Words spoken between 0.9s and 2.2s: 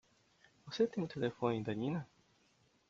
o telefone da Nina?